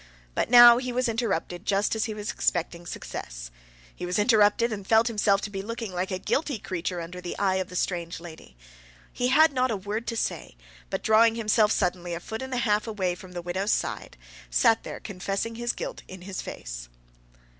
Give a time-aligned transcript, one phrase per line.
[0.33, 3.51] But now he was interrupted just as he was expecting success.
[3.95, 7.37] He was interrupted, and felt himself to be looking like a guilty creature under the
[7.37, 8.57] eye of the strange lady.
[9.13, 10.57] He had not a word to say;
[10.89, 14.17] but drawing himself suddenly a foot and half away from the widow's side,
[14.49, 16.89] sat there confessing his guilt in his face.